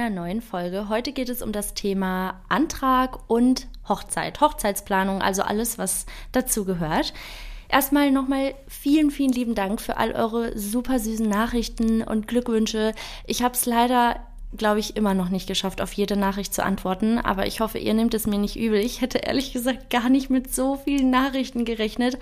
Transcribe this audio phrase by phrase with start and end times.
[0.00, 0.88] einer neuen Folge.
[0.88, 7.12] Heute geht es um das Thema Antrag und Hochzeit, Hochzeitsplanung, also alles, was dazu gehört.
[7.68, 12.94] Erstmal nochmal vielen, vielen lieben Dank für all eure super süßen Nachrichten und Glückwünsche.
[13.26, 14.16] Ich habe es leider
[14.56, 17.18] glaube ich, immer noch nicht geschafft, auf jede Nachricht zu antworten.
[17.18, 18.80] Aber ich hoffe, ihr nehmt es mir nicht übel.
[18.80, 22.18] Ich hätte ehrlich gesagt gar nicht mit so vielen Nachrichten gerechnet.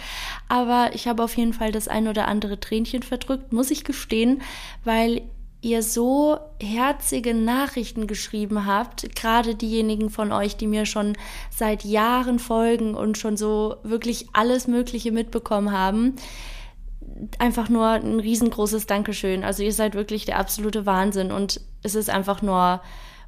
[0.46, 4.42] Aber ich habe auf jeden Fall das ein oder andere Tränchen verdrückt, muss ich gestehen,
[4.84, 5.22] weil
[5.60, 11.16] ihr so herzige Nachrichten geschrieben habt, gerade diejenigen von euch, die mir schon
[11.50, 16.14] seit Jahren folgen und schon so wirklich alles Mögliche mitbekommen haben
[17.38, 19.44] einfach nur ein riesengroßes Dankeschön.
[19.44, 22.80] Also ihr seid wirklich der absolute Wahnsinn und es ist einfach nur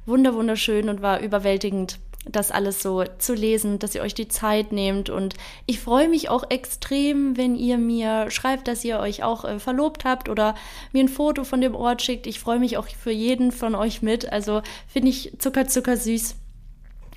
[0.05, 4.71] wunder wunderschön und war überwältigend, das alles so zu lesen, dass ihr euch die Zeit
[4.71, 9.43] nehmt und ich freue mich auch extrem, wenn ihr mir schreibt, dass ihr euch auch
[9.43, 10.55] äh, verlobt habt oder
[10.91, 12.27] mir ein Foto von dem Ort schickt.
[12.27, 14.31] Ich freue mich auch für jeden von euch mit.
[14.31, 16.35] Also finde ich zucker zucker süß.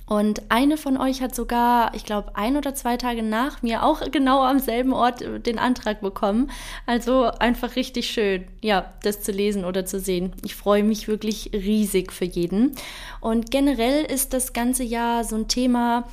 [0.07, 4.01] Und eine von euch hat sogar, ich glaube, ein oder zwei Tage nach mir auch
[4.11, 6.51] genau am selben Ort äh, den Antrag bekommen.
[6.85, 10.33] Also einfach richtig schön, ja, das zu lesen oder zu sehen.
[10.43, 12.73] Ich freue mich wirklich riesig für jeden.
[13.19, 16.05] Und generell ist das ganze Jahr so ein Thema,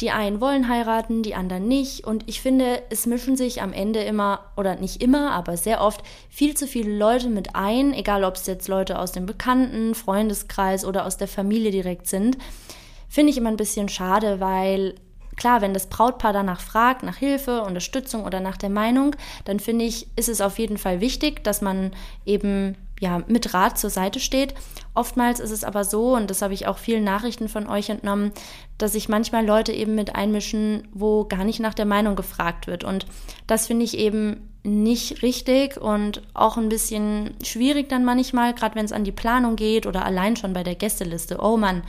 [0.00, 2.06] die einen wollen heiraten, die anderen nicht.
[2.06, 6.02] Und ich finde, es mischen sich am Ende immer, oder nicht immer, aber sehr oft
[6.30, 10.84] viel zu viele Leute mit ein, egal ob es jetzt Leute aus dem Bekannten, Freundeskreis
[10.84, 12.38] oder aus der Familie direkt sind.
[13.10, 14.94] Finde ich immer ein bisschen schade, weil
[15.36, 19.84] klar, wenn das Brautpaar danach fragt, nach Hilfe, Unterstützung oder nach der Meinung, dann finde
[19.84, 21.90] ich, ist es auf jeden Fall wichtig, dass man
[22.24, 24.54] eben ja mit Rat zur Seite steht.
[24.94, 28.30] Oftmals ist es aber so, und das habe ich auch vielen Nachrichten von euch entnommen,
[28.78, 32.84] dass sich manchmal Leute eben mit einmischen, wo gar nicht nach der Meinung gefragt wird.
[32.84, 33.06] Und
[33.48, 38.84] das finde ich eben nicht richtig und auch ein bisschen schwierig dann manchmal, gerade wenn
[38.84, 41.38] es an die Planung geht oder allein schon bei der Gästeliste.
[41.40, 41.82] Oh Mann,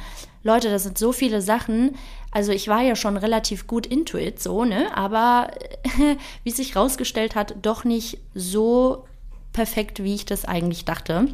[0.43, 1.95] Leute, das sind so viele Sachen.
[2.31, 4.95] Also ich war ja schon relativ gut into it, so, ne?
[4.95, 5.51] Aber
[6.43, 9.05] wie sich rausgestellt hat, doch nicht so
[9.51, 11.27] perfekt, wie ich das eigentlich dachte.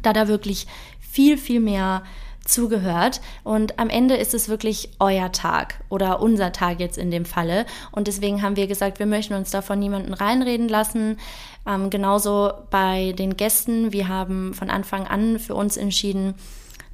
[0.00, 0.66] Da da wirklich
[1.00, 2.02] viel, viel mehr
[2.52, 3.20] zugehört.
[3.42, 7.66] Und am Ende ist es wirklich euer Tag oder unser Tag jetzt in dem Falle.
[7.90, 11.18] Und deswegen haben wir gesagt, wir möchten uns davon niemanden reinreden lassen.
[11.66, 13.92] Ähm, genauso bei den Gästen.
[13.92, 16.34] Wir haben von Anfang an für uns entschieden,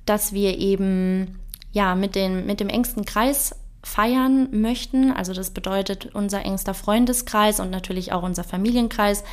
[0.07, 1.39] dass wir eben
[1.73, 5.13] ja mit, den, mit dem engsten Kreis feiern möchten.
[5.13, 9.25] Also das bedeutet unser engster Freundeskreis und natürlich auch unser Familienkreis.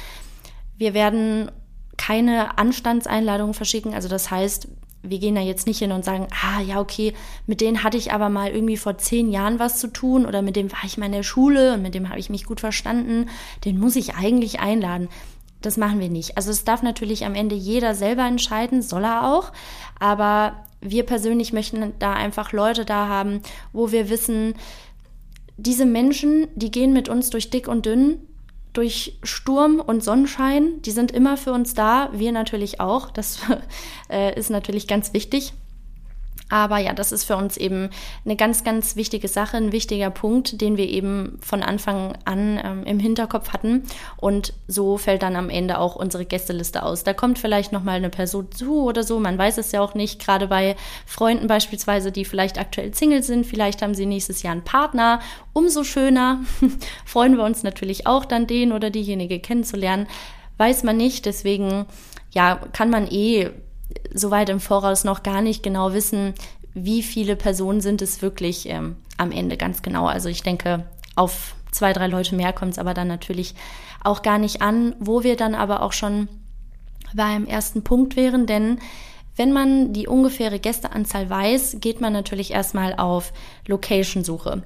[0.77, 1.51] Wir werden
[1.97, 3.93] keine Anstandseinladungen verschicken.
[3.93, 4.67] Also das heißt,
[5.09, 7.13] wir gehen da jetzt nicht hin und sagen, ah ja, okay,
[7.47, 10.55] mit denen hatte ich aber mal irgendwie vor zehn Jahren was zu tun oder mit
[10.55, 13.29] dem war ich mal in der Schule und mit dem habe ich mich gut verstanden.
[13.63, 15.09] Den muss ich eigentlich einladen.
[15.61, 16.38] Das machen wir nicht.
[16.38, 19.51] Also es darf natürlich am Ende jeder selber entscheiden, soll er auch.
[19.99, 23.41] Aber wir persönlich möchten da einfach Leute da haben,
[23.73, 24.53] wo wir wissen,
[25.57, 28.19] diese Menschen, die gehen mit uns durch dick und dünn,
[28.77, 33.09] durch Sturm und Sonnenschein, die sind immer für uns da, wir natürlich auch.
[33.09, 33.39] Das
[34.09, 35.53] äh, ist natürlich ganz wichtig.
[36.50, 37.89] Aber ja, das ist für uns eben
[38.23, 42.83] eine ganz, ganz wichtige Sache, ein wichtiger Punkt, den wir eben von Anfang an ähm,
[42.83, 43.83] im Hinterkopf hatten.
[44.17, 47.03] Und so fällt dann am Ende auch unsere Gästeliste aus.
[47.03, 49.19] Da kommt vielleicht nochmal eine Person zu oder so.
[49.19, 50.23] Man weiß es ja auch nicht.
[50.23, 50.75] Gerade bei
[51.07, 53.47] Freunden beispielsweise, die vielleicht aktuell Single sind.
[53.47, 55.22] Vielleicht haben sie nächstes Jahr einen Partner.
[55.51, 56.41] Umso schöner
[57.05, 60.05] freuen wir uns natürlich auch dann den oder diejenige kennenzulernen.
[60.57, 61.25] Weiß man nicht.
[61.25, 61.88] Deswegen,
[62.31, 63.50] ja, kann man eh
[64.15, 66.33] so weit im Voraus noch gar nicht genau wissen,
[66.73, 70.07] wie viele Personen sind es wirklich ähm, am Ende ganz genau.
[70.07, 73.55] Also ich denke, auf zwei, drei Leute mehr kommt es aber dann natürlich
[74.03, 76.27] auch gar nicht an, wo wir dann aber auch schon
[77.13, 78.79] beim ersten Punkt wären, denn
[79.35, 83.34] wenn man die ungefähre Gästeanzahl weiß, geht man natürlich erstmal auf
[83.67, 84.63] Location-Suche.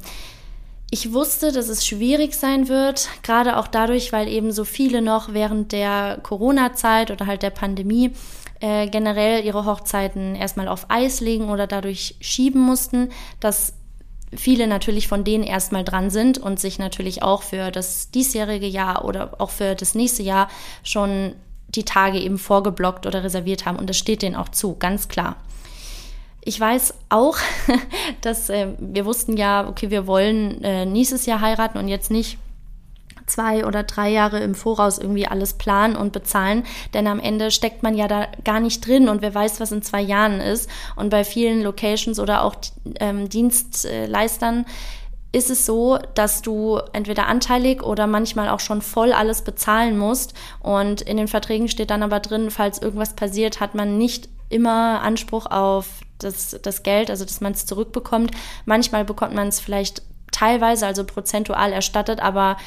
[0.91, 5.33] Ich wusste, dass es schwierig sein wird, gerade auch dadurch, weil eben so viele noch
[5.33, 8.11] während der Corona-Zeit oder halt der Pandemie
[8.59, 13.09] äh, generell ihre Hochzeiten erstmal auf Eis legen oder dadurch schieben mussten,
[13.39, 13.73] dass
[14.35, 19.05] viele natürlich von denen erstmal dran sind und sich natürlich auch für das diesjährige Jahr
[19.05, 20.49] oder auch für das nächste Jahr
[20.83, 21.35] schon
[21.67, 23.77] die Tage eben vorgeblockt oder reserviert haben.
[23.77, 25.37] Und das steht denen auch zu, ganz klar.
[26.43, 27.37] Ich weiß auch,
[28.21, 32.37] dass äh, wir wussten ja, okay, wir wollen äh, nächstes Jahr heiraten und jetzt nicht
[33.25, 36.63] zwei oder drei Jahre im Voraus irgendwie alles planen und bezahlen,
[36.93, 39.81] denn am Ende steckt man ja da gar nicht drin und wer weiß, was in
[39.81, 40.69] zwei Jahren ist.
[40.95, 42.55] Und bei vielen Locations oder auch
[42.99, 44.65] ähm, Dienstleistern
[45.31, 50.33] ist es so, dass du entweder anteilig oder manchmal auch schon voll alles bezahlen musst.
[50.59, 55.01] Und in den Verträgen steht dann aber drin, falls irgendwas passiert, hat man nicht immer
[55.01, 58.31] Anspruch auf das, das Geld, also dass man es zurückbekommt.
[58.65, 60.01] Manchmal bekommt man es vielleicht
[60.31, 62.57] teilweise, also prozentual erstattet, aber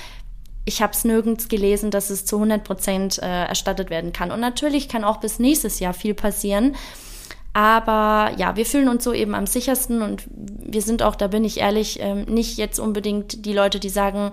[0.64, 4.30] ich habe es nirgends gelesen, dass es zu 100 Prozent äh, erstattet werden kann.
[4.30, 6.76] Und natürlich kann auch bis nächstes Jahr viel passieren.
[7.52, 11.44] Aber ja, wir fühlen uns so eben am sichersten und wir sind auch, da bin
[11.44, 14.30] ich ehrlich, ähm, nicht jetzt unbedingt die Leute, die sagen,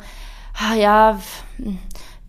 [0.53, 1.19] ah, ja,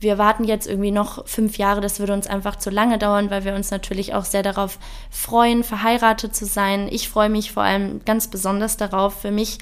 [0.01, 3.45] wir warten jetzt irgendwie noch fünf Jahre, das würde uns einfach zu lange dauern, weil
[3.45, 4.79] wir uns natürlich auch sehr darauf
[5.11, 6.89] freuen, verheiratet zu sein.
[6.91, 9.21] Ich freue mich vor allem ganz besonders darauf.
[9.21, 9.59] Für mich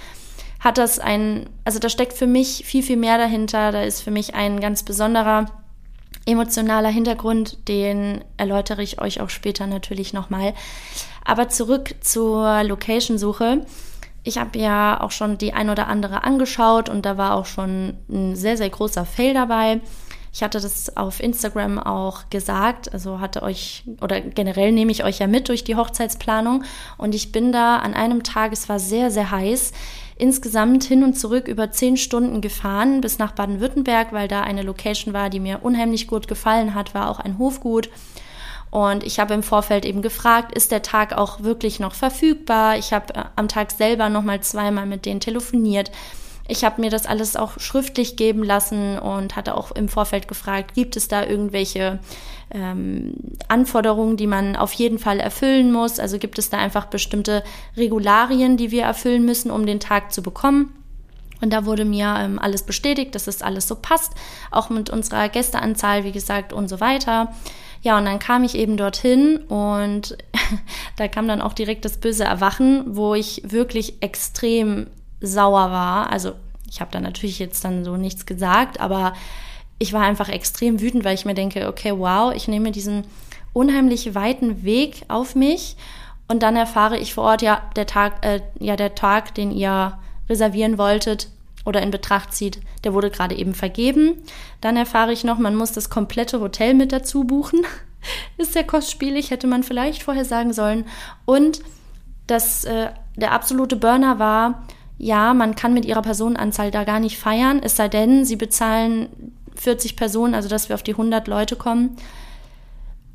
[0.61, 3.73] hat das ein, also da steckt für mich viel, viel mehr dahinter.
[3.73, 5.47] Da ist für mich ein ganz besonderer
[6.27, 10.55] emotionaler Hintergrund, den erläutere ich euch auch später natürlich nochmal.
[11.25, 13.67] Aber zurück zur Location-Suche.
[14.25, 17.97] Ich habe ja auch schon die ein oder andere angeschaut und da war auch schon
[18.11, 19.81] ein sehr, sehr großer Fail dabei.
[20.33, 25.19] Ich hatte das auf Instagram auch gesagt, also hatte euch oder generell nehme ich euch
[25.19, 26.65] ja mit durch die Hochzeitsplanung
[26.99, 29.73] und ich bin da an einem Tag, es war sehr, sehr heiß,
[30.19, 35.15] insgesamt hin und zurück über zehn Stunden gefahren bis nach Baden-Württemberg, weil da eine Location
[35.15, 37.89] war, die mir unheimlich gut gefallen hat, war auch ein Hofgut.
[38.71, 42.77] Und ich habe im Vorfeld eben gefragt, ist der Tag auch wirklich noch verfügbar?
[42.77, 45.91] Ich habe äh, am Tag selber nochmal zweimal mit denen telefoniert.
[46.49, 50.75] Ich habe mir das alles auch schriftlich geben lassen und hatte auch im Vorfeld gefragt,
[50.75, 51.99] gibt es da irgendwelche
[52.51, 53.15] ähm,
[53.49, 55.99] Anforderungen, die man auf jeden Fall erfüllen muss?
[55.99, 57.43] Also gibt es da einfach bestimmte
[57.77, 60.73] Regularien, die wir erfüllen müssen, um den Tag zu bekommen?
[61.41, 64.13] Und da wurde mir ähm, alles bestätigt, dass es alles so passt,
[64.51, 67.33] auch mit unserer Gästeanzahl, wie gesagt, und so weiter.
[67.83, 70.19] Ja, und dann kam ich eben dorthin und
[70.97, 74.89] da kam dann auch direkt das böse Erwachen, wo ich wirklich extrem
[75.21, 76.11] sauer war.
[76.11, 76.33] Also
[76.69, 79.15] ich habe da natürlich jetzt dann so nichts gesagt, aber
[79.79, 83.05] ich war einfach extrem wütend, weil ich mir denke, okay, wow, ich nehme diesen
[83.53, 85.77] unheimlich weiten Weg auf mich
[86.29, 89.99] und dann erfahre ich vor Ort, ja, der Tag, äh, ja, der Tag, den ihr
[90.29, 91.29] reservieren wolltet
[91.65, 94.23] oder in Betracht zieht, der wurde gerade eben vergeben.
[94.61, 97.61] Dann erfahre ich noch, man muss das komplette Hotel mit dazu buchen.
[98.37, 100.85] Ist sehr kostspielig, hätte man vielleicht vorher sagen sollen.
[101.25, 101.61] Und
[102.27, 104.67] das, äh, der absolute Burner war,
[104.99, 109.33] ja, man kann mit ihrer Personenanzahl da gar nicht feiern, es sei denn, sie bezahlen
[109.61, 111.97] 40 Personen, also dass wir auf die 100 Leute kommen,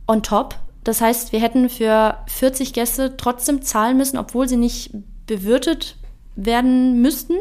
[0.07, 0.55] on top.
[0.83, 4.91] Das heißt, wir hätten für 40 Gäste trotzdem zahlen müssen, obwohl sie nicht
[5.25, 5.95] bewirtet
[6.35, 7.35] werden müssten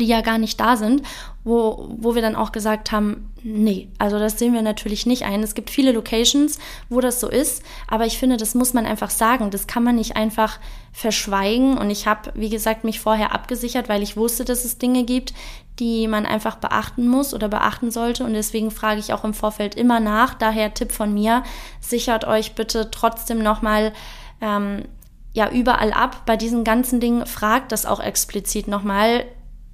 [0.00, 1.02] die ja gar nicht da sind,
[1.44, 5.42] wo, wo wir dann auch gesagt haben, nee, also das sehen wir natürlich nicht ein.
[5.42, 6.58] Es gibt viele Locations,
[6.88, 9.50] wo das so ist, aber ich finde, das muss man einfach sagen.
[9.50, 10.58] Das kann man nicht einfach
[10.92, 11.78] verschweigen.
[11.78, 15.32] Und ich habe, wie gesagt, mich vorher abgesichert, weil ich wusste, dass es Dinge gibt,
[15.78, 18.24] die man einfach beachten muss oder beachten sollte.
[18.24, 20.34] Und deswegen frage ich auch im Vorfeld immer nach.
[20.34, 21.42] Daher Tipp von mir,
[21.80, 23.92] sichert euch bitte trotzdem nochmal
[24.40, 24.84] ähm,
[25.32, 26.22] ja überall ab.
[26.26, 29.24] Bei diesen ganzen Dingen fragt das auch explizit nochmal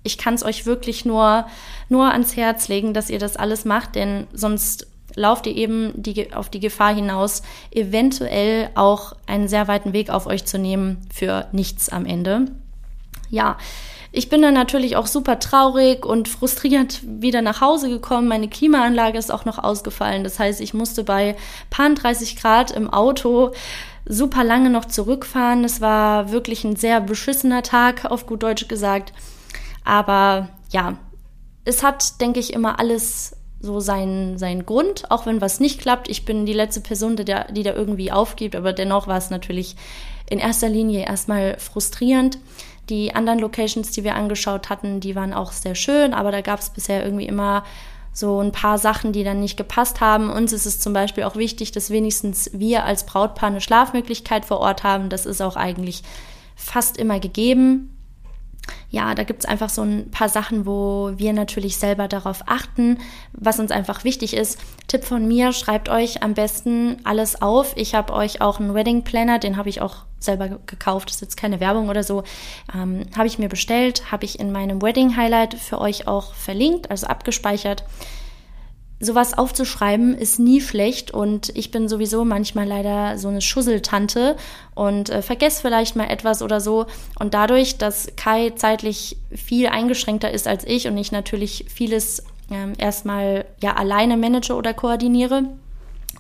[0.07, 1.47] ich kann es euch wirklich nur,
[1.89, 4.87] nur ans Herz legen, dass ihr das alles macht, denn sonst
[5.17, 10.27] lauft ihr eben die, auf die Gefahr hinaus, eventuell auch einen sehr weiten Weg auf
[10.27, 12.47] euch zu nehmen für nichts am Ende.
[13.31, 13.57] Ja,
[14.13, 18.29] ich bin dann natürlich auch super traurig und frustriert wieder nach Hause gekommen.
[18.29, 20.25] Meine Klimaanlage ist auch noch ausgefallen.
[20.25, 21.37] Das heißt, ich musste bei
[21.69, 23.53] paar 30 Grad im Auto
[24.07, 25.65] super lange noch zurückfahren.
[25.65, 29.13] Es war wirklich ein sehr beschissener Tag, auf gut Deutsch gesagt.
[29.87, 30.99] Aber ja,
[31.65, 36.09] es hat, denke ich, immer alles so seinen, seinen Grund, auch wenn was nicht klappt.
[36.09, 39.31] Ich bin die letzte Person, die da, die da irgendwie aufgibt, aber dennoch war es
[39.31, 39.77] natürlich
[40.29, 42.39] in erster Linie erstmal frustrierend.
[42.91, 46.61] Die anderen Locations, die wir angeschaut hatten, die waren auch sehr schön, aber da gab
[46.61, 47.65] es bisher irgendwie immer
[48.13, 50.31] so ein paar Sachen, die dann nicht gepasst haben.
[50.31, 54.59] Uns ist es zum Beispiel auch wichtig, dass wenigstens wir als Brautpaar eine Schlafmöglichkeit vor
[54.59, 55.11] Ort haben.
[55.11, 56.03] Das ist auch eigentlich
[56.57, 57.96] fast immer gegeben
[58.91, 62.99] ja, da gibt es einfach so ein paar Sachen, wo wir natürlich selber darauf achten,
[63.33, 64.59] was uns einfach wichtig ist.
[64.87, 67.77] Tipp von mir, schreibt euch am besten alles auf.
[67.77, 71.23] Ich habe euch auch einen Wedding Planner, den habe ich auch selber gekauft, das ist
[71.23, 72.25] jetzt keine Werbung oder so,
[72.75, 76.91] ähm, habe ich mir bestellt, habe ich in meinem Wedding Highlight für euch auch verlinkt,
[76.91, 77.85] also abgespeichert
[78.99, 81.11] sowas aufzuschreiben ist nie schlecht.
[81.11, 84.37] Und ich bin sowieso manchmal leider so eine Schusseltante
[84.75, 86.87] und äh, vergesse vielleicht mal etwas oder so.
[87.19, 92.75] Und dadurch, dass Kai zeitlich viel eingeschränkter ist als ich und ich natürlich vieles ähm,
[92.79, 95.45] erstmal ja alleine manage oder koordiniere,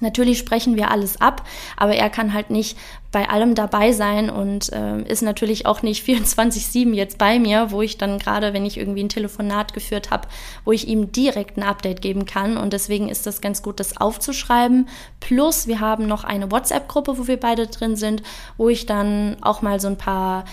[0.00, 2.76] Natürlich sprechen wir alles ab, aber er kann halt nicht
[3.12, 7.82] bei allem dabei sein und äh, ist natürlich auch nicht 24-7 jetzt bei mir, wo
[7.82, 10.28] ich dann gerade, wenn ich irgendwie ein Telefonat geführt habe,
[10.64, 12.56] wo ich ihm direkt ein Update geben kann.
[12.56, 14.88] Und deswegen ist das ganz gut, das aufzuschreiben.
[15.20, 18.22] Plus, wir haben noch eine WhatsApp-Gruppe, wo wir beide drin sind,
[18.56, 20.44] wo ich dann auch mal so ein paar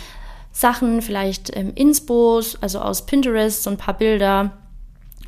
[0.54, 4.52] Sachen, vielleicht ähm, Inspos, also aus Pinterest, so ein paar Bilder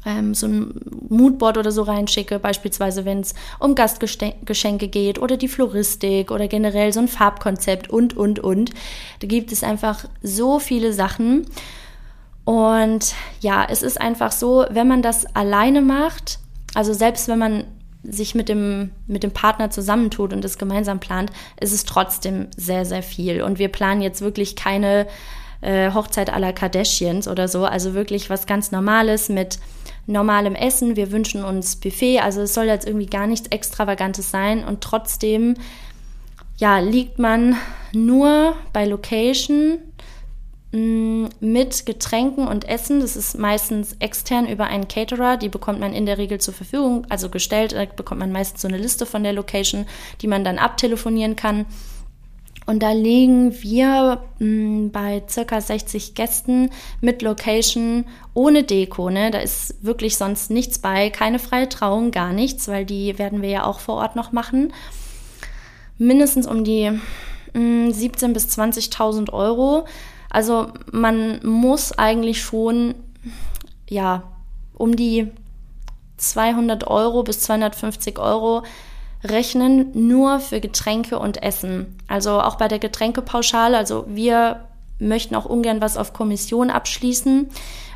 [0.05, 5.47] ähm, so ein Moodboard oder so reinschicke, beispielsweise wenn es um Gastgeschenke geht oder die
[5.47, 8.71] Floristik oder generell so ein Farbkonzept und, und, und.
[9.19, 11.45] Da gibt es einfach so viele Sachen.
[12.43, 16.39] Und ja, es ist einfach so, wenn man das alleine macht,
[16.75, 17.63] also selbst wenn man
[18.03, 22.85] sich mit dem, mit dem Partner zusammentut und das gemeinsam plant, ist es trotzdem sehr,
[22.85, 23.41] sehr viel.
[23.41, 25.07] Und wir planen jetzt wirklich keine
[25.62, 29.59] äh, Hochzeit aller Kardashians oder so, also wirklich was ganz Normales mit
[30.07, 30.95] normalem Essen.
[30.95, 35.55] Wir wünschen uns Buffet, also es soll jetzt irgendwie gar nichts Extravagantes sein und trotzdem,
[36.57, 37.55] ja, liegt man
[37.93, 39.79] nur bei Location
[40.71, 43.00] mm, mit Getränken und Essen.
[43.00, 45.38] Das ist meistens extern über einen Caterer.
[45.38, 47.74] Die bekommt man in der Regel zur Verfügung, also gestellt.
[47.74, 49.85] Da bekommt man meistens so eine Liste von der Location,
[50.21, 51.65] die man dann abtelefonieren kann.
[52.65, 59.10] Und da liegen wir mh, hm, bei circa 60 Gästen mit Location ohne Deko.
[59.10, 59.29] Ne?
[59.31, 63.50] Da ist wirklich sonst nichts bei, keine freie Trauung, gar nichts, weil die werden wir
[63.50, 64.74] ja auch vor Ort noch machen.
[65.98, 66.89] Mindestens um die
[67.53, 69.86] mh, 17.000 bis 20.000 Euro.
[70.29, 72.95] Also man muss eigentlich schon,
[73.88, 74.24] ja,
[74.74, 75.31] um die
[76.17, 78.63] 200 Euro bis 250 Euro
[79.29, 81.98] rechnen nur für Getränke und Essen.
[82.08, 83.77] Also auch bei der Getränkepauschale.
[83.77, 84.65] Also wir
[85.00, 87.50] möchten auch ungern was auf Kommission abschließen,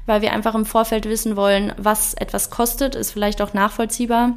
[0.05, 4.33] weil wir einfach im Vorfeld wissen wollen, was etwas kostet, ist vielleicht auch nachvollziehbar.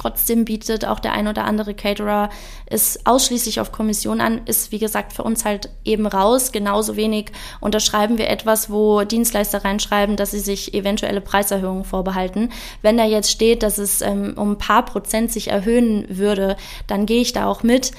[0.00, 2.30] Trotzdem bietet auch der ein oder andere Caterer
[2.64, 6.52] es ausschließlich auf Kommission an, ist wie gesagt für uns halt eben raus.
[6.52, 12.48] Genauso wenig unterschreiben wir etwas, wo Dienstleister reinschreiben, dass sie sich eventuelle Preiserhöhungen vorbehalten.
[12.80, 17.04] Wenn da jetzt steht, dass es ähm, um ein paar Prozent sich erhöhen würde, dann
[17.04, 17.92] gehe ich da auch mit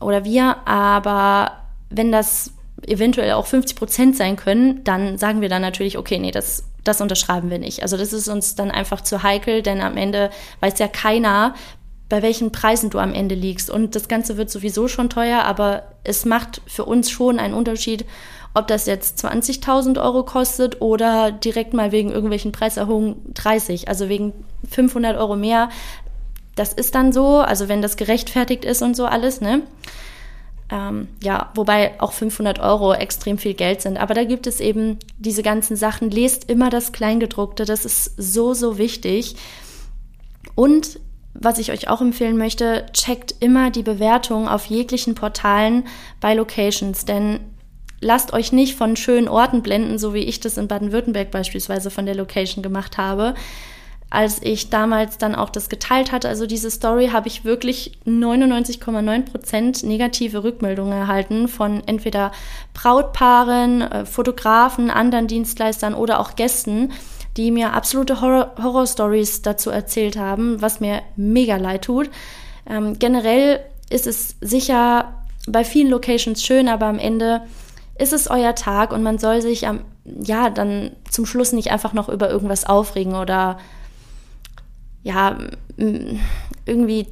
[0.00, 0.68] oder wir.
[0.68, 1.56] Aber
[1.88, 2.52] wenn das
[2.86, 7.00] eventuell auch 50 Prozent sein können, dann sagen wir dann natürlich, okay, nee, das das
[7.00, 7.82] unterschreiben wir nicht.
[7.82, 11.54] Also das ist uns dann einfach zu heikel, denn am Ende weiß ja keiner,
[12.08, 13.70] bei welchen Preisen du am Ende liegst.
[13.70, 18.04] Und das Ganze wird sowieso schon teuer, aber es macht für uns schon einen Unterschied,
[18.52, 24.32] ob das jetzt 20.000 Euro kostet oder direkt mal wegen irgendwelchen Preiserhöhungen 30, also wegen
[24.68, 25.70] 500 Euro mehr.
[26.56, 29.62] Das ist dann so, also wenn das gerechtfertigt ist und so alles, ne?
[30.70, 33.96] Ähm, ja, wobei auch 500 Euro extrem viel Geld sind.
[33.96, 36.10] Aber da gibt es eben diese ganzen Sachen.
[36.10, 39.36] Lest immer das Kleingedruckte, das ist so, so wichtig.
[40.54, 41.00] Und
[41.34, 45.84] was ich euch auch empfehlen möchte, checkt immer die Bewertung auf jeglichen Portalen
[46.20, 47.40] bei Locations, denn
[48.00, 52.06] lasst euch nicht von schönen Orten blenden, so wie ich das in Baden-Württemberg beispielsweise von
[52.06, 53.34] der Location gemacht habe
[54.10, 59.22] als ich damals dann auch das geteilt hatte, also diese Story, habe ich wirklich 99,9
[59.24, 62.32] Prozent negative Rückmeldungen erhalten von entweder
[62.74, 66.90] Brautpaaren, äh, Fotografen, anderen Dienstleistern oder auch Gästen,
[67.36, 68.86] die mir absolute Horror, Horror
[69.44, 72.10] dazu erzählt haben, was mir mega leid tut.
[72.68, 75.14] Ähm, generell ist es sicher
[75.46, 77.42] bei vielen Locations schön, aber am Ende
[77.96, 81.92] ist es euer Tag und man soll sich am, ja, dann zum Schluss nicht einfach
[81.92, 83.58] noch über irgendwas aufregen oder
[85.02, 85.38] ja,
[86.66, 87.06] irgendwie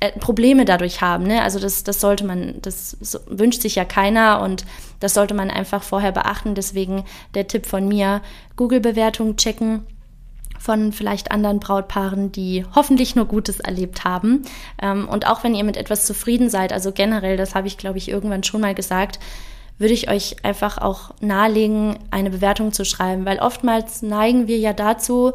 [0.00, 1.24] äh, Probleme dadurch haben.
[1.24, 1.42] Ne?
[1.42, 2.96] Also das, das sollte man, das
[3.26, 4.64] wünscht sich ja keiner und
[5.00, 6.54] das sollte man einfach vorher beachten.
[6.54, 8.22] Deswegen der Tipp von mir,
[8.56, 9.86] Google-Bewertung checken
[10.58, 14.42] von vielleicht anderen Brautpaaren, die hoffentlich nur Gutes erlebt haben.
[14.80, 17.98] Ähm, und auch wenn ihr mit etwas zufrieden seid, also generell, das habe ich, glaube
[17.98, 19.18] ich, irgendwann schon mal gesagt,
[19.76, 24.72] würde ich euch einfach auch nahelegen, eine Bewertung zu schreiben, weil oftmals neigen wir ja
[24.72, 25.32] dazu,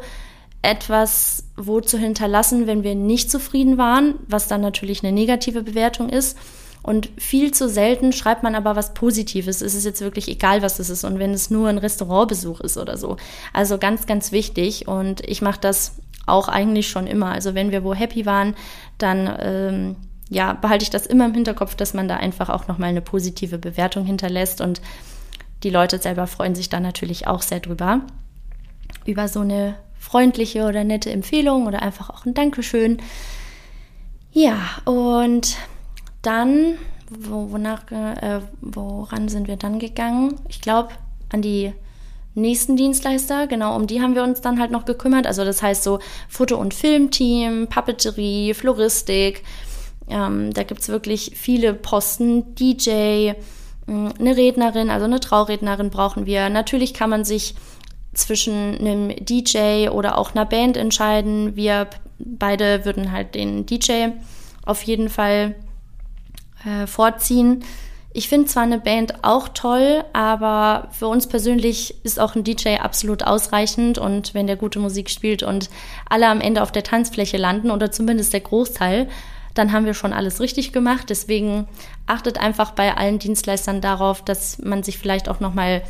[0.62, 6.08] etwas wo zu hinterlassen, wenn wir nicht zufrieden waren, was dann natürlich eine negative Bewertung
[6.08, 6.36] ist.
[6.82, 9.60] Und viel zu selten schreibt man aber was Positives.
[9.60, 11.04] Es ist jetzt wirklich egal, was es ist.
[11.04, 13.16] Und wenn es nur ein Restaurantbesuch ist oder so.
[13.52, 14.88] Also ganz, ganz wichtig.
[14.88, 17.32] Und ich mache das auch eigentlich schon immer.
[17.32, 18.54] Also wenn wir wo happy waren,
[18.96, 19.96] dann ähm,
[20.30, 23.58] ja, behalte ich das immer im Hinterkopf, dass man da einfach auch nochmal eine positive
[23.58, 24.62] Bewertung hinterlässt.
[24.62, 24.80] Und
[25.62, 28.00] die Leute selber freuen sich da natürlich auch sehr drüber.
[29.04, 32.98] Über so eine freundliche oder nette Empfehlung oder einfach auch ein Dankeschön.
[34.32, 35.56] Ja, und
[36.22, 36.78] dann,
[37.10, 40.40] wo, wonach, äh, woran sind wir dann gegangen?
[40.48, 40.88] Ich glaube,
[41.28, 41.72] an die
[42.34, 45.26] nächsten Dienstleister, genau um die haben wir uns dann halt noch gekümmert.
[45.26, 49.44] Also das heißt so Foto- und Filmteam, Papeterie, Floristik.
[50.08, 53.32] Ähm, da gibt's wirklich viele Posten, DJ,
[53.86, 56.48] mm, eine Rednerin, also eine Traurednerin brauchen wir.
[56.48, 57.54] Natürlich kann man sich
[58.12, 61.56] zwischen einem DJ oder auch einer Band entscheiden.
[61.56, 61.88] Wir
[62.18, 64.08] beide würden halt den DJ
[64.64, 65.54] auf jeden Fall
[66.64, 67.64] äh, vorziehen.
[68.12, 72.76] Ich finde zwar eine Band auch toll, aber für uns persönlich ist auch ein DJ
[72.80, 75.70] absolut ausreichend und wenn der gute Musik spielt und
[76.08, 79.08] alle am Ende auf der Tanzfläche landen oder zumindest der Großteil,
[79.54, 81.08] dann haben wir schon alles richtig gemacht.
[81.08, 81.68] Deswegen
[82.06, 85.82] achtet einfach bei allen Dienstleistern darauf, dass man sich vielleicht auch noch mal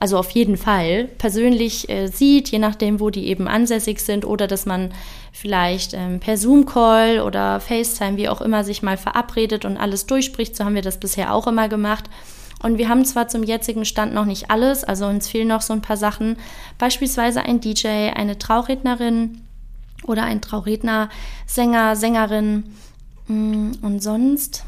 [0.00, 4.46] also auf jeden Fall persönlich äh, sieht, je nachdem, wo die eben ansässig sind oder
[4.46, 4.92] dass man
[5.30, 10.56] vielleicht ähm, per Zoom-Call oder FaceTime, wie auch immer, sich mal verabredet und alles durchspricht.
[10.56, 12.04] So haben wir das bisher auch immer gemacht.
[12.62, 15.74] Und wir haben zwar zum jetzigen Stand noch nicht alles, also uns fehlen noch so
[15.74, 16.36] ein paar Sachen,
[16.78, 19.42] beispielsweise ein DJ, eine Traurednerin
[20.04, 21.10] oder ein Trauredner,
[21.46, 22.74] Sänger, Sängerin.
[23.28, 24.64] Mm, und sonst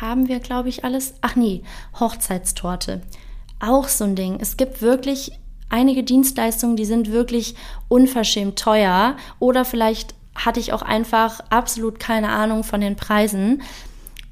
[0.00, 1.14] haben wir, glaube ich, alles.
[1.22, 1.62] Ach nee,
[1.98, 3.02] Hochzeitstorte
[3.60, 4.38] auch so ein Ding.
[4.40, 5.32] Es gibt wirklich
[5.68, 7.54] einige Dienstleistungen, die sind wirklich
[7.88, 13.62] unverschämt teuer oder vielleicht hatte ich auch einfach absolut keine Ahnung von den Preisen.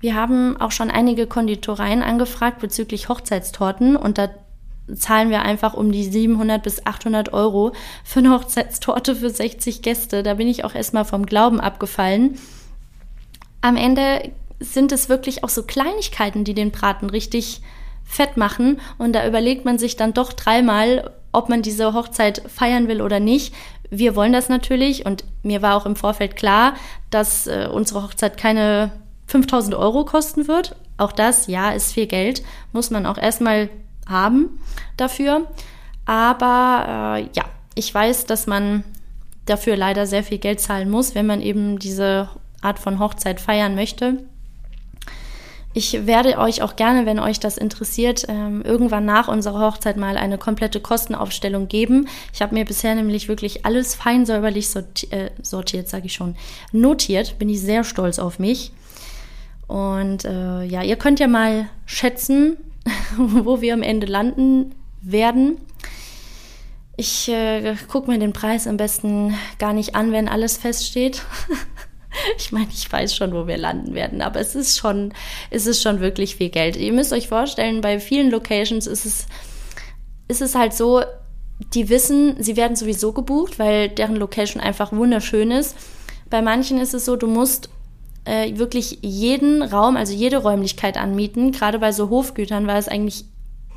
[0.00, 4.28] Wir haben auch schon einige Konditoreien angefragt bezüglich Hochzeitstorten und da
[4.94, 7.72] zahlen wir einfach um die 700 bis 800 Euro
[8.04, 10.22] für eine Hochzeitstorte für 60 Gäste.
[10.22, 12.38] Da bin ich auch erstmal vom Glauben abgefallen.
[13.62, 17.62] Am Ende sind es wirklich auch so Kleinigkeiten, die den Braten richtig
[18.14, 22.88] fett machen und da überlegt man sich dann doch dreimal, ob man diese Hochzeit feiern
[22.88, 23.52] will oder nicht.
[23.90, 26.74] Wir wollen das natürlich und mir war auch im Vorfeld klar,
[27.10, 28.92] dass äh, unsere Hochzeit keine
[29.26, 30.76] 5000 Euro kosten wird.
[30.96, 32.42] Auch das, ja, ist viel Geld,
[32.72, 33.68] muss man auch erstmal
[34.08, 34.60] haben
[34.96, 35.48] dafür.
[36.06, 37.44] Aber äh, ja,
[37.74, 38.84] ich weiß, dass man
[39.46, 42.28] dafür leider sehr viel Geld zahlen muss, wenn man eben diese
[42.60, 44.24] Art von Hochzeit feiern möchte.
[45.76, 50.16] Ich werde euch auch gerne, wenn euch das interessiert, ähm, irgendwann nach unserer Hochzeit mal
[50.16, 52.06] eine komplette Kostenaufstellung geben.
[52.32, 54.68] Ich habe mir bisher nämlich wirklich alles fein säuberlich
[55.10, 56.36] äh, sortiert, sage ich schon,
[56.70, 57.40] notiert.
[57.40, 58.72] Bin ich sehr stolz auf mich.
[59.66, 62.56] Und äh, ja, ihr könnt ja mal schätzen,
[63.16, 65.58] wo wir am Ende landen werden.
[66.96, 71.22] Ich äh, gucke mir den Preis am besten gar nicht an, wenn alles feststeht.
[72.38, 75.12] Ich meine, ich weiß schon, wo wir landen werden, aber es ist schon,
[75.50, 76.76] es ist schon wirklich viel Geld.
[76.76, 79.26] Ihr müsst euch vorstellen, bei vielen Locations ist es,
[80.28, 81.02] ist es halt so,
[81.72, 85.76] die wissen, sie werden sowieso gebucht, weil deren Location einfach wunderschön ist.
[86.30, 87.68] Bei manchen ist es so, du musst
[88.24, 91.52] äh, wirklich jeden Raum, also jede Räumlichkeit anmieten.
[91.52, 93.26] Gerade bei so Hofgütern war es eigentlich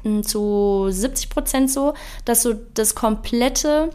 [0.04, 1.94] hm, zu 70 Prozent so,
[2.26, 3.90] dass du das komplette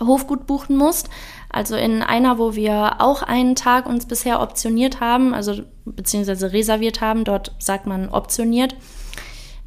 [0.00, 1.08] Hofgut buchen musst.
[1.52, 7.02] Also in einer, wo wir auch einen Tag uns bisher optioniert haben, also beziehungsweise reserviert
[7.02, 8.74] haben, dort sagt man optioniert.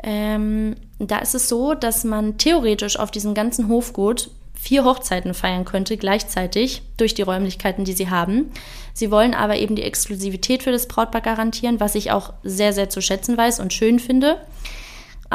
[0.03, 5.63] Ähm, da ist es so, dass man theoretisch auf diesem ganzen Hofgut vier Hochzeiten feiern
[5.63, 8.51] könnte gleichzeitig durch die Räumlichkeiten, die sie haben.
[8.93, 12.89] Sie wollen aber eben die Exklusivität für das Brautpaar garantieren, was ich auch sehr, sehr
[12.89, 14.37] zu schätzen weiß und schön finde.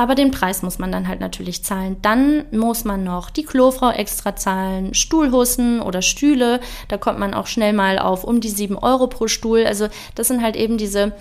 [0.01, 1.99] Aber den Preis muss man dann halt natürlich zahlen.
[2.01, 6.61] Dann muss man noch die Klofrau extra zahlen, Stuhlhussen oder Stühle.
[6.89, 9.67] Da kommt man auch schnell mal auf um die sieben Euro pro Stuhl.
[9.67, 11.13] Also das sind halt eben diese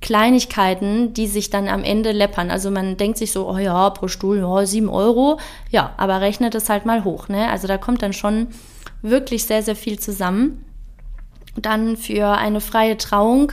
[0.00, 2.50] Kleinigkeiten, die sich dann am Ende läppern.
[2.50, 5.38] Also man denkt sich so, oh ja, pro Stuhl, ja, sieben Euro.
[5.70, 7.28] Ja, aber rechnet es halt mal hoch.
[7.28, 7.50] Ne?
[7.50, 8.46] Also da kommt dann schon
[9.02, 10.64] wirklich sehr, sehr viel zusammen.
[11.56, 13.52] Dann für eine freie Trauung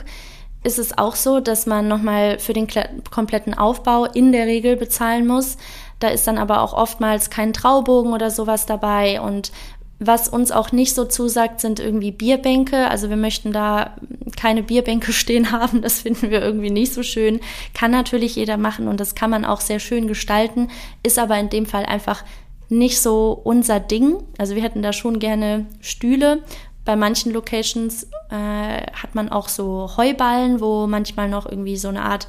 [0.66, 2.66] ist es auch so, dass man nochmal für den
[3.10, 5.56] kompletten Aufbau in der Regel bezahlen muss.
[6.00, 9.52] Da ist dann aber auch oftmals kein Traubogen oder sowas dabei und
[9.98, 12.90] was uns auch nicht so zusagt, sind irgendwie Bierbänke.
[12.90, 13.96] Also wir möchten da
[14.36, 15.80] keine Bierbänke stehen haben.
[15.80, 17.40] Das finden wir irgendwie nicht so schön.
[17.72, 20.68] Kann natürlich jeder machen und das kann man auch sehr schön gestalten.
[21.02, 22.24] Ist aber in dem Fall einfach
[22.68, 24.16] nicht so unser Ding.
[24.36, 26.42] Also wir hätten da schon gerne Stühle
[26.86, 32.02] bei manchen Locations äh, hat man auch so Heuballen, wo manchmal noch irgendwie so eine
[32.02, 32.28] Art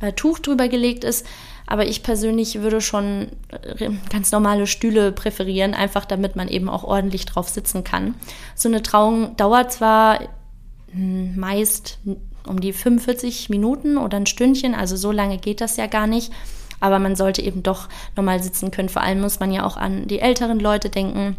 [0.00, 1.26] äh, Tuch drüber gelegt ist.
[1.66, 3.28] Aber ich persönlich würde schon
[3.78, 8.14] äh, ganz normale Stühle präferieren, einfach damit man eben auch ordentlich drauf sitzen kann.
[8.54, 10.20] So eine Trauung dauert zwar
[10.92, 11.98] hm, meist
[12.46, 16.30] um die 45 Minuten oder ein Stündchen, also so lange geht das ja gar nicht.
[16.78, 18.90] Aber man sollte eben doch normal sitzen können.
[18.90, 21.36] Vor allem muss man ja auch an die älteren Leute denken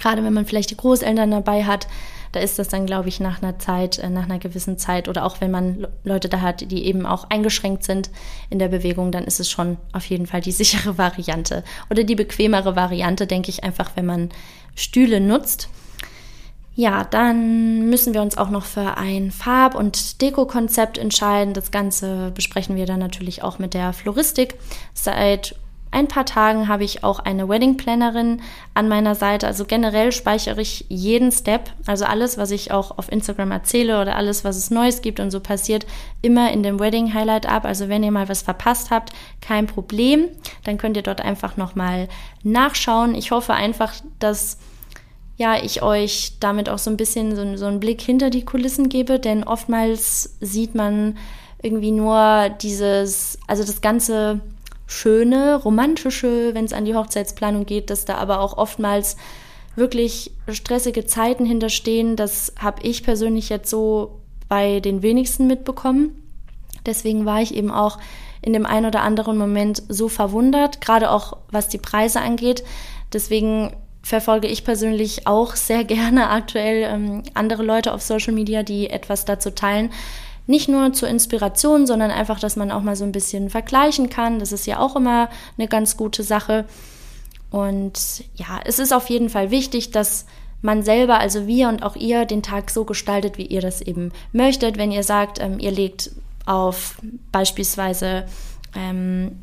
[0.00, 1.86] gerade wenn man vielleicht die Großeltern dabei hat,
[2.32, 5.24] da ist das dann, glaube ich, nach einer Zeit, äh, nach einer gewissen Zeit oder
[5.24, 8.10] auch wenn man Leute da hat, die eben auch eingeschränkt sind
[8.50, 12.14] in der Bewegung, dann ist es schon auf jeden Fall die sichere Variante oder die
[12.14, 14.30] bequemere Variante, denke ich einfach, wenn man
[14.74, 15.68] Stühle nutzt.
[16.74, 21.52] Ja, dann müssen wir uns auch noch für ein Farb- und Dekokonzept entscheiden.
[21.52, 24.54] Das Ganze besprechen wir dann natürlich auch mit der Floristik.
[24.94, 25.56] Seit
[25.90, 28.42] ein paar Tagen habe ich auch eine Wedding Plannerin
[28.74, 29.46] an meiner Seite.
[29.46, 34.16] Also generell speichere ich jeden Step, also alles, was ich auch auf Instagram erzähle oder
[34.16, 35.86] alles, was es Neues gibt und so passiert,
[36.20, 37.64] immer in dem Wedding Highlight ab.
[37.64, 40.28] Also wenn ihr mal was verpasst habt, kein Problem.
[40.64, 42.08] Dann könnt ihr dort einfach nochmal
[42.42, 43.14] nachschauen.
[43.14, 44.58] Ich hoffe einfach, dass
[45.38, 48.88] ja, ich euch damit auch so ein bisschen so, so einen Blick hinter die Kulissen
[48.88, 51.16] gebe, denn oftmals sieht man
[51.62, 54.40] irgendwie nur dieses, also das ganze
[54.90, 59.16] Schöne, Romantische, wenn es an die Hochzeitsplanung geht, dass da aber auch oftmals
[59.76, 62.16] wirklich stressige Zeiten hinterstehen.
[62.16, 66.16] Das habe ich persönlich jetzt so bei den wenigsten mitbekommen.
[66.86, 67.98] Deswegen war ich eben auch
[68.40, 72.64] in dem einen oder anderen Moment so verwundert, gerade auch was die Preise angeht.
[73.12, 78.88] Deswegen verfolge ich persönlich auch sehr gerne aktuell ähm, andere Leute auf Social Media, die
[78.88, 79.90] etwas dazu teilen.
[80.48, 84.38] Nicht nur zur Inspiration, sondern einfach, dass man auch mal so ein bisschen vergleichen kann.
[84.38, 86.64] Das ist ja auch immer eine ganz gute Sache.
[87.50, 90.24] Und ja, es ist auf jeden Fall wichtig, dass
[90.62, 94.10] man selber, also wir und auch ihr, den Tag so gestaltet, wie ihr das eben
[94.32, 94.78] möchtet.
[94.78, 96.12] Wenn ihr sagt, ähm, ihr legt
[96.46, 96.96] auf
[97.30, 98.24] beispielsweise
[98.74, 99.40] ähm,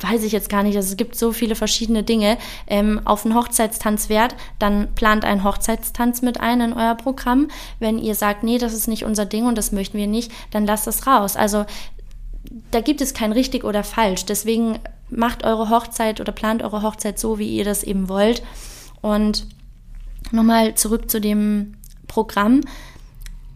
[0.00, 3.34] weiß ich jetzt gar nicht, also es gibt so viele verschiedene Dinge, ähm, auf einen
[3.34, 7.48] Hochzeitstanz wert, dann plant einen Hochzeitstanz mit ein in euer Programm.
[7.78, 10.66] Wenn ihr sagt, nee, das ist nicht unser Ding und das möchten wir nicht, dann
[10.66, 11.36] lasst das raus.
[11.36, 11.64] Also
[12.70, 14.24] da gibt es kein richtig oder falsch.
[14.26, 18.42] Deswegen macht eure Hochzeit oder plant eure Hochzeit so, wie ihr das eben wollt.
[19.00, 19.46] Und
[20.32, 21.74] nochmal zurück zu dem
[22.08, 22.60] Programm.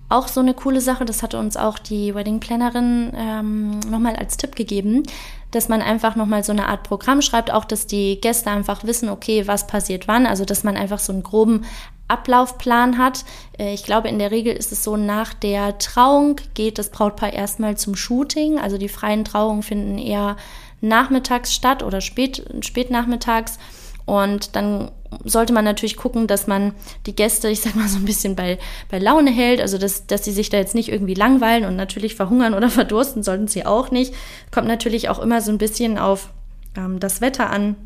[0.08, 4.36] Auch so eine coole Sache, das hatte uns auch die Wedding Plannerin ähm, nochmal als
[4.36, 5.02] Tipp gegeben,
[5.50, 9.08] dass man einfach nochmal so eine Art Programm schreibt, auch dass die Gäste einfach wissen,
[9.08, 11.64] okay, was passiert wann, also dass man einfach so einen groben
[12.06, 13.24] Ablaufplan hat.
[13.58, 17.32] Äh, ich glaube, in der Regel ist es so, nach der Trauung geht das Brautpaar
[17.32, 20.36] erstmal zum Shooting, also die freien Trauungen finden eher
[20.80, 23.58] nachmittags statt oder spät, spät nachmittags.
[24.04, 24.92] Und dann
[25.24, 26.74] sollte man natürlich gucken, dass man
[27.06, 28.58] die Gäste, ich sag mal, so ein bisschen bei,
[28.90, 32.14] bei Laune hält, also dass, dass sie sich da jetzt nicht irgendwie langweilen und natürlich
[32.14, 34.14] verhungern oder verdursten sollten sie auch nicht.
[34.50, 36.30] Kommt natürlich auch immer so ein bisschen auf
[36.76, 37.76] ähm, das Wetter an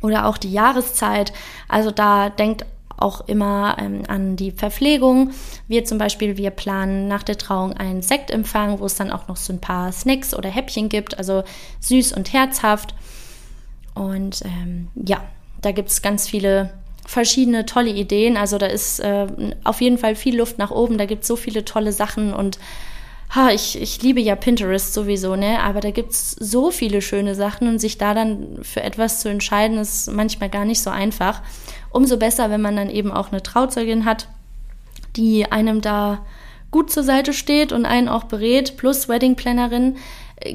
[0.00, 1.32] oder auch die Jahreszeit.
[1.68, 2.66] Also da denkt
[2.98, 5.30] auch immer ähm, an die Verpflegung.
[5.68, 9.36] Wir zum Beispiel, wir planen nach der Trauung einen Sektempfang, wo es dann auch noch
[9.36, 11.42] so ein paar Snacks oder Häppchen gibt, also
[11.80, 12.94] süß und herzhaft.
[13.94, 15.22] Und ähm, ja,
[15.62, 16.70] da gibt es ganz viele
[17.06, 18.36] verschiedene tolle Ideen.
[18.36, 19.26] Also da ist äh,
[19.64, 20.98] auf jeden Fall viel Luft nach oben.
[20.98, 22.58] Da gibt es so viele tolle Sachen und
[23.34, 25.60] ha, ich, ich liebe ja Pinterest sowieso, ne?
[25.62, 29.30] Aber da gibt es so viele schöne Sachen und sich da dann für etwas zu
[29.30, 31.40] entscheiden, ist manchmal gar nicht so einfach.
[31.90, 34.28] Umso besser, wenn man dann eben auch eine Trauzeugin hat,
[35.16, 36.24] die einem da
[36.70, 39.96] gut zur Seite steht und einen auch berät, plus Wedding-Plannerin.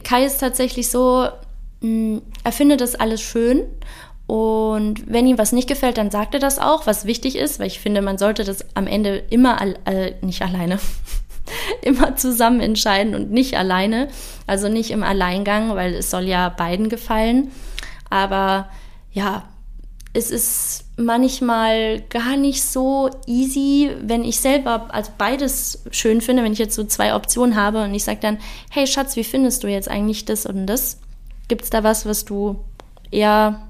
[0.03, 1.27] Kai ist tatsächlich so,
[1.81, 3.63] Mm, er findet das alles schön
[4.27, 7.67] und wenn ihm was nicht gefällt, dann sagt er das auch, was wichtig ist, weil
[7.67, 10.79] ich finde, man sollte das am Ende immer, äh, nicht alleine,
[11.81, 14.09] immer zusammen entscheiden und nicht alleine,
[14.45, 17.51] also nicht im Alleingang, weil es soll ja beiden gefallen.
[18.09, 18.67] Aber
[19.13, 19.45] ja,
[20.11, 26.53] es ist manchmal gar nicht so easy, wenn ich selber als beides schön finde, wenn
[26.53, 28.39] ich jetzt so zwei Optionen habe und ich sage dann,
[28.71, 30.99] hey Schatz, wie findest du jetzt eigentlich das und das?
[31.47, 32.59] Gibt es da was, was du
[33.09, 33.61] eher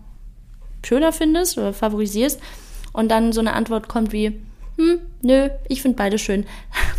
[0.88, 2.40] schöner findest oder favorisierst?
[2.94, 4.40] Und dann so eine Antwort kommt wie,
[4.78, 6.46] hm, nö, ich finde beide schön.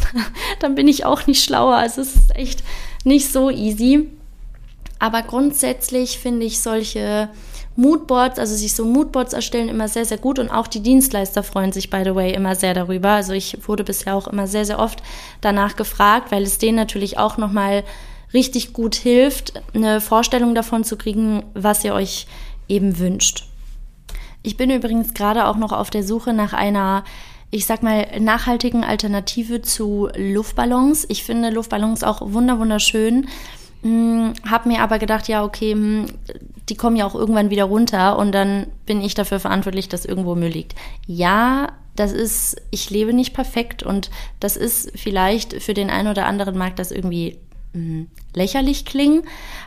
[0.61, 1.77] dann bin ich auch nicht schlauer.
[1.77, 2.63] Also es ist echt
[3.05, 4.09] nicht so easy.
[4.99, 7.29] Aber grundsätzlich finde ich solche
[7.77, 11.71] Moodboards, also sich so Moodboards erstellen, immer sehr, sehr gut und auch die Dienstleister freuen
[11.71, 13.11] sich, by the way, immer sehr darüber.
[13.11, 15.01] Also ich wurde bisher auch immer sehr, sehr oft
[15.41, 17.85] danach gefragt, weil es denen natürlich auch nochmal
[18.35, 22.27] richtig gut hilft, eine Vorstellung davon zu kriegen, was ihr euch
[22.69, 23.48] eben wünscht.
[24.43, 27.05] Ich bin übrigens gerade auch noch auf der Suche nach einer
[27.51, 31.07] ich sag mal, nachhaltigen Alternative zu Luftballons.
[31.09, 33.27] Ich finde Luftballons auch wunderschön.
[33.83, 36.07] Hm, hab mir aber gedacht, ja, okay, hm,
[36.69, 40.35] die kommen ja auch irgendwann wieder runter und dann bin ich dafür verantwortlich, dass irgendwo
[40.35, 40.75] Müll liegt.
[41.07, 46.27] Ja, das ist, ich lebe nicht perfekt und das ist vielleicht für den einen oder
[46.27, 47.39] anderen mag das irgendwie
[48.35, 49.23] lächerlich klingen,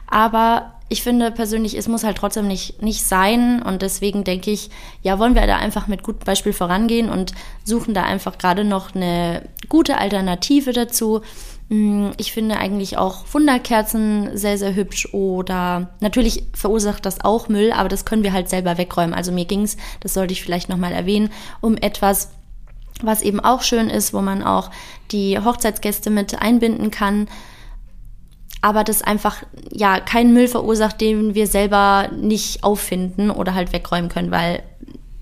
[0.08, 4.70] aber ich finde persönlich, es muss halt trotzdem nicht, nicht sein und deswegen denke ich,
[5.02, 7.32] ja, wollen wir da einfach mit gutem Beispiel vorangehen und
[7.64, 11.22] suchen da einfach gerade noch eine gute Alternative dazu.
[11.70, 17.72] Hm, ich finde eigentlich auch Wunderkerzen sehr, sehr hübsch oder natürlich verursacht das auch Müll,
[17.72, 19.14] aber das können wir halt selber wegräumen.
[19.14, 21.30] Also mir ging es, das sollte ich vielleicht nochmal erwähnen,
[21.62, 22.32] um etwas,
[23.02, 24.72] was eben auch schön ist, wo man auch
[25.12, 27.30] die Hochzeitsgäste mit einbinden kann
[28.62, 34.10] aber das einfach ja keinen Müll verursacht, den wir selber nicht auffinden oder halt wegräumen
[34.10, 34.64] können, weil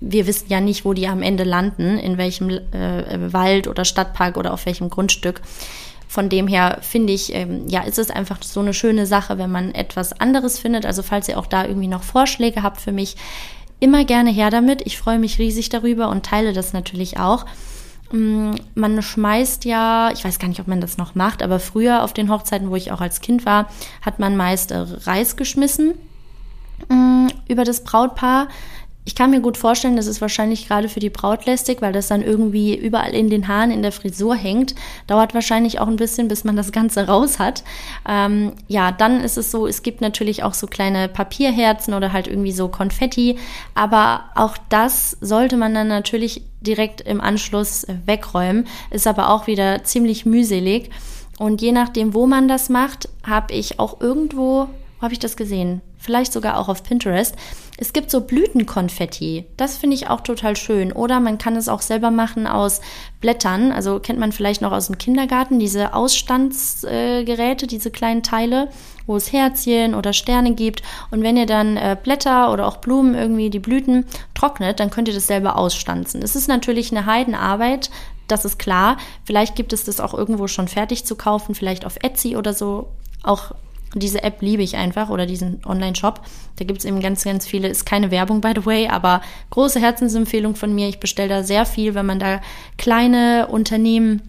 [0.00, 4.36] wir wissen ja nicht, wo die am Ende landen, in welchem äh, Wald oder Stadtpark
[4.36, 5.40] oder auf welchem Grundstück.
[6.08, 9.50] Von dem her finde ich, ähm, ja, ist es einfach so eine schöne Sache, wenn
[9.50, 10.84] man etwas anderes findet.
[10.84, 13.16] Also falls ihr auch da irgendwie noch Vorschläge habt für mich,
[13.78, 14.82] immer gerne her damit.
[14.86, 17.46] Ich freue mich riesig darüber und teile das natürlich auch.
[18.12, 22.02] Mm, man schmeißt ja, ich weiß gar nicht, ob man das noch macht, aber früher
[22.02, 23.66] auf den Hochzeiten, wo ich auch als Kind war,
[24.02, 25.94] hat man meist äh, Reis geschmissen
[26.88, 28.48] mm, über das Brautpaar.
[29.10, 32.06] Ich kann mir gut vorstellen, das ist wahrscheinlich gerade für die Braut lästig, weil das
[32.06, 34.76] dann irgendwie überall in den Haaren, in der Frisur hängt.
[35.08, 37.64] Dauert wahrscheinlich auch ein bisschen, bis man das Ganze raus hat.
[38.08, 42.28] Ähm, ja, dann ist es so, es gibt natürlich auch so kleine Papierherzen oder halt
[42.28, 43.36] irgendwie so Konfetti.
[43.74, 48.68] Aber auch das sollte man dann natürlich direkt im Anschluss wegräumen.
[48.90, 50.88] Ist aber auch wieder ziemlich mühselig.
[51.36, 54.68] Und je nachdem, wo man das macht, habe ich auch irgendwo,
[55.00, 55.80] wo habe ich das gesehen?
[55.98, 57.34] Vielleicht sogar auch auf Pinterest
[57.80, 59.46] es gibt so Blütenkonfetti.
[59.56, 60.92] Das finde ich auch total schön.
[60.92, 62.82] Oder man kann es auch selber machen aus
[63.22, 63.72] Blättern.
[63.72, 68.68] Also kennt man vielleicht noch aus dem Kindergarten diese Ausstandsgeräte, äh, diese kleinen Teile,
[69.06, 70.82] wo es Herzchen oder Sterne gibt.
[71.10, 75.08] Und wenn ihr dann äh, Blätter oder auch Blumen irgendwie die Blüten trocknet, dann könnt
[75.08, 76.20] ihr das selber ausstanzen.
[76.20, 77.90] Es ist natürlich eine Heidenarbeit.
[78.28, 78.98] Das ist klar.
[79.24, 82.88] Vielleicht gibt es das auch irgendwo schon fertig zu kaufen, vielleicht auf Etsy oder so.
[83.22, 83.52] Auch
[83.94, 86.20] diese App liebe ich einfach oder diesen Online-Shop.
[86.56, 87.68] Da gibt es eben ganz, ganz viele.
[87.68, 90.88] Ist keine Werbung, by the way, aber große Herzensempfehlung von mir.
[90.88, 92.40] Ich bestelle da sehr viel, wenn man da
[92.78, 94.22] kleine Unternehmen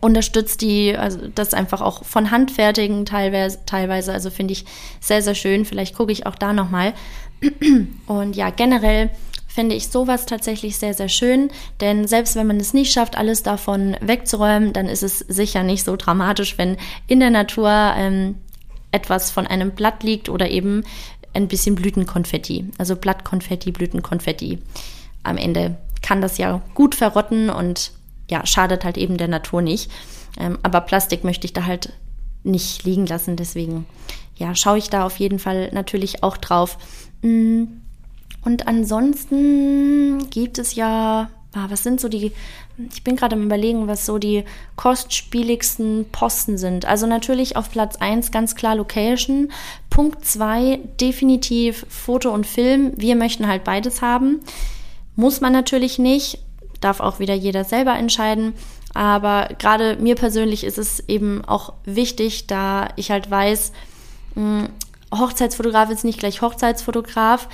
[0.00, 4.12] unterstützt, die also das einfach auch von Hand fertigen teilweise.
[4.12, 4.64] also finde ich
[5.00, 5.64] sehr, sehr schön.
[5.64, 6.94] Vielleicht gucke ich auch da nochmal.
[8.06, 9.10] Und ja, generell
[9.48, 11.50] finde ich sowas tatsächlich sehr, sehr schön.
[11.80, 15.84] Denn selbst wenn man es nicht schafft, alles davon wegzuräumen, dann ist es sicher nicht
[15.84, 16.76] so dramatisch, wenn
[17.06, 18.36] in der Natur ähm,
[18.94, 20.84] etwas von einem Blatt liegt oder eben
[21.34, 22.70] ein bisschen Blütenkonfetti.
[22.78, 24.60] Also Blattkonfetti, Blütenkonfetti.
[25.22, 27.92] Am Ende kann das ja gut verrotten und
[28.30, 29.90] ja, schadet halt eben der Natur nicht.
[30.38, 31.92] Ähm, aber Plastik möchte ich da halt
[32.44, 33.36] nicht liegen lassen.
[33.36, 33.86] Deswegen,
[34.36, 36.78] ja, schaue ich da auf jeden Fall natürlich auch drauf.
[37.22, 37.64] Mm.
[38.42, 42.32] Und ansonsten gibt es ja ah, was sind so die,
[42.92, 44.44] ich bin gerade am überlegen, was so die
[44.76, 46.86] kostspieligsten Posten sind.
[46.86, 49.52] Also natürlich auf Platz 1 ganz klar Location.
[49.90, 52.92] Punkt 2 definitiv Foto und Film.
[52.96, 54.40] Wir möchten halt beides haben.
[55.14, 56.40] Muss man natürlich nicht,
[56.80, 58.54] darf auch wieder jeder selber entscheiden.
[58.92, 63.72] Aber gerade mir persönlich ist es eben auch wichtig, da ich halt weiß,
[64.34, 64.68] hm,
[65.12, 67.48] Hochzeitsfotograf ist nicht gleich Hochzeitsfotograf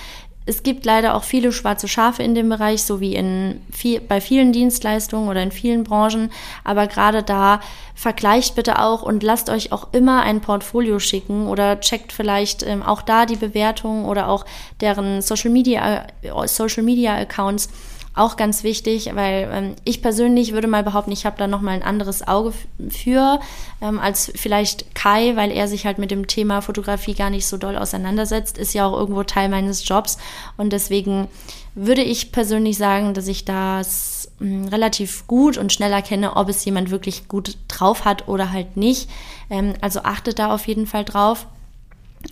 [0.46, 4.20] es gibt leider auch viele schwarze Schafe in dem Bereich, so wie in viel, bei
[4.20, 6.30] vielen Dienstleistungen oder in vielen Branchen.
[6.64, 7.60] Aber gerade da
[7.94, 12.82] vergleicht bitte auch und lasst euch auch immer ein Portfolio schicken oder checkt vielleicht ähm,
[12.82, 14.46] auch da die Bewertungen oder auch
[14.80, 17.68] deren Social Media, äh, Social Media Accounts
[18.14, 21.72] auch ganz wichtig, weil ähm, ich persönlich würde mal behaupten, ich habe da noch mal
[21.72, 22.52] ein anderes Auge
[22.88, 23.38] für
[23.80, 27.56] ähm, als vielleicht Kai, weil er sich halt mit dem Thema Fotografie gar nicht so
[27.56, 30.18] doll auseinandersetzt, ist ja auch irgendwo Teil meines Jobs
[30.56, 31.28] und deswegen
[31.74, 36.48] würde ich persönlich sagen, dass ich das mh, hm, relativ gut und schnell erkenne, ob
[36.48, 39.08] es jemand wirklich gut drauf hat oder halt nicht.
[39.50, 41.46] Ähm, also achtet da auf jeden Fall drauf.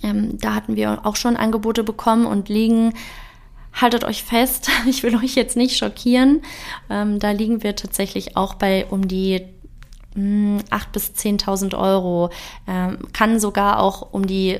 [0.02, 2.94] Ähm, da hatten wir auch schon Angebote bekommen und liegen
[3.72, 6.42] haltet euch fest, ich will euch jetzt nicht schockieren.
[6.90, 9.42] Ähm, da liegen wir tatsächlich auch bei um die
[10.14, 12.30] 8.000 hm, bis 10.000 Euro.
[12.66, 14.58] Ähm, kann sogar auch um die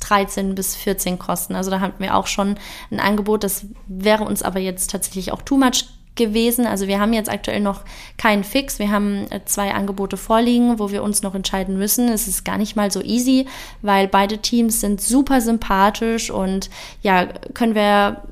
[0.00, 1.54] 13 bis 14 kosten.
[1.54, 2.56] Also da hatten wir auch schon
[2.90, 3.44] ein Angebot.
[3.44, 5.84] Das wäre uns aber jetzt tatsächlich auch too much
[6.16, 6.66] gewesen.
[6.66, 7.82] Also wir haben jetzt aktuell noch
[8.18, 8.78] keinen Fix.
[8.78, 12.08] Wir haben äh, zwei Angebote vorliegen, wo wir uns noch entscheiden müssen.
[12.08, 13.46] Es ist gar nicht mal so easy,
[13.82, 16.68] weil beide Teams sind super sympathisch und
[17.02, 18.22] ja, können wir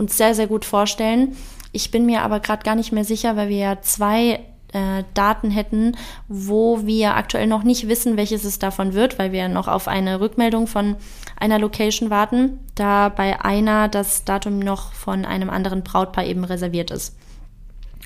[0.00, 1.36] uns sehr, sehr gut vorstellen.
[1.72, 4.40] Ich bin mir aber gerade gar nicht mehr sicher, weil wir ja zwei
[4.72, 5.96] äh, Daten hätten,
[6.28, 10.20] wo wir aktuell noch nicht wissen, welches es davon wird, weil wir noch auf eine
[10.20, 10.96] Rückmeldung von
[11.38, 16.90] einer Location warten, da bei einer das Datum noch von einem anderen Brautpaar eben reserviert
[16.90, 17.16] ist.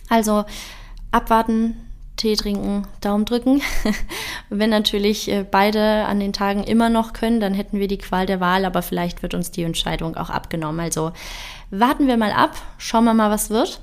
[0.08, 0.44] Also
[1.10, 1.76] abwarten,
[2.16, 3.60] Tee trinken, Daumen drücken.
[4.48, 8.24] Wenn natürlich äh, beide an den Tagen immer noch können, dann hätten wir die Qual
[8.24, 10.80] der Wahl, aber vielleicht wird uns die Entscheidung auch abgenommen.
[10.80, 11.12] Also
[11.70, 13.80] warten wir mal ab, schauen wir mal, was wird.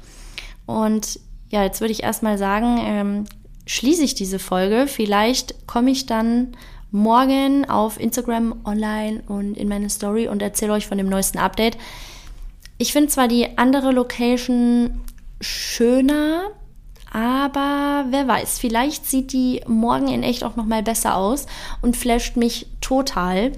[0.66, 3.26] Und ja, jetzt würde ich erstmal sagen, ähm,
[3.66, 4.88] schließe ich diese Folge.
[4.88, 6.56] Vielleicht komme ich dann
[6.92, 11.78] morgen auf Instagram online und in meine Story und erzähle euch von dem neuesten Update.
[12.78, 15.02] Ich finde zwar die andere Location
[15.40, 16.52] schöner,
[17.12, 21.46] aber wer weiß, vielleicht sieht die morgen in echt auch noch mal besser aus
[21.82, 23.52] und flasht mich total.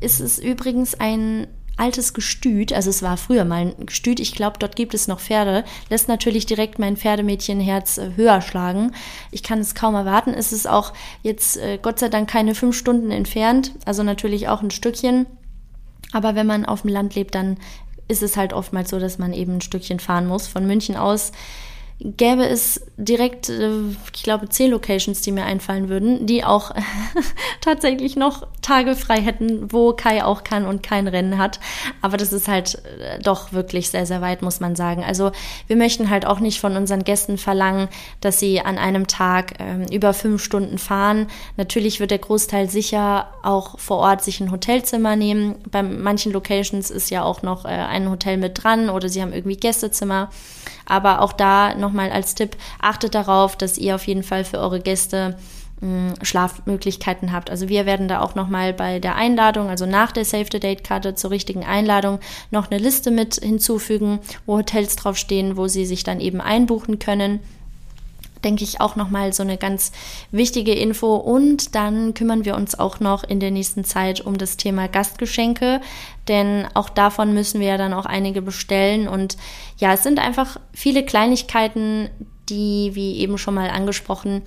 [0.00, 4.58] Es ist übrigens ein altes Gestüt, also es war früher mal ein Gestüt, ich glaube,
[4.58, 8.92] dort gibt es noch Pferde, lässt natürlich direkt mein Pferdemädchenherz äh, höher schlagen.
[9.30, 10.34] Ich kann es kaum erwarten.
[10.34, 14.62] Es ist auch jetzt äh, Gott sei Dank keine fünf Stunden entfernt, also natürlich auch
[14.62, 15.26] ein Stückchen.
[16.12, 17.56] Aber wenn man auf dem Land lebt, dann
[18.08, 20.46] ist es halt oftmals so, dass man eben ein Stückchen fahren muss.
[20.46, 21.32] Von München aus
[22.04, 23.70] gäbe es direkt, äh,
[24.14, 26.72] ich glaube, zehn Locations, die mir einfallen würden, die auch
[27.60, 31.60] tatsächlich noch Tage frei hätten, wo Kai auch kann und kein Rennen hat.
[32.00, 35.04] Aber das ist halt äh, doch wirklich sehr, sehr weit, muss man sagen.
[35.04, 35.32] Also
[35.66, 37.88] wir möchten halt auch nicht von unseren Gästen verlangen,
[38.20, 41.26] dass sie an einem Tag ähm, über fünf Stunden fahren.
[41.56, 45.56] Natürlich wird der Großteil sicher auch vor Ort sich ein Hotelzimmer nehmen.
[45.70, 49.32] Bei manchen Locations ist ja auch noch äh, ein Hotel mit dran oder sie haben
[49.32, 50.30] irgendwie Gästezimmer.
[50.86, 54.80] Aber auch da nochmal als Tipp, achtet darauf, dass ihr auf jeden Fall für eure
[54.80, 55.36] Gäste
[55.80, 57.50] hm, Schlafmöglichkeiten habt.
[57.50, 60.84] Also wir werden da auch nochmal bei der Einladung, also nach der Save the Date
[60.84, 62.18] Karte zur richtigen Einladung,
[62.50, 67.40] noch eine Liste mit hinzufügen, wo Hotels draufstehen, wo sie sich dann eben einbuchen können
[68.44, 69.92] denke ich, auch nochmal so eine ganz
[70.30, 71.16] wichtige Info.
[71.16, 75.80] Und dann kümmern wir uns auch noch in der nächsten Zeit um das Thema Gastgeschenke,
[76.28, 79.08] denn auch davon müssen wir ja dann auch einige bestellen.
[79.08, 79.36] Und
[79.78, 82.10] ja, es sind einfach viele Kleinigkeiten,
[82.48, 84.42] die, wie eben schon mal angesprochen,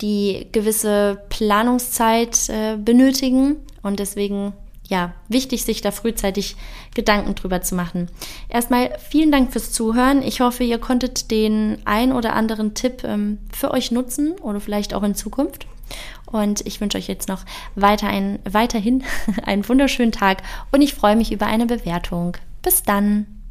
[0.00, 3.56] die gewisse Planungszeit äh, benötigen.
[3.82, 4.52] Und deswegen
[4.92, 6.54] ja, wichtig, sich da frühzeitig
[6.94, 8.10] Gedanken drüber zu machen.
[8.50, 10.20] Erstmal vielen Dank fürs Zuhören.
[10.20, 14.92] Ich hoffe, ihr konntet den ein oder anderen Tipp ähm, für euch nutzen oder vielleicht
[14.92, 15.66] auch in Zukunft.
[16.26, 19.02] Und ich wünsche euch jetzt noch weiter ein, weiterhin
[19.44, 22.36] einen wunderschönen Tag und ich freue mich über eine Bewertung.
[22.60, 23.41] Bis dann!